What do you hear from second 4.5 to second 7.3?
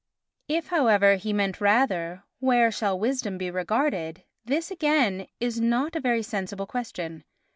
again, is not a very sensible question.